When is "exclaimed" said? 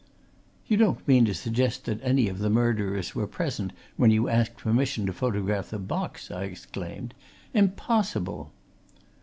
6.45-7.13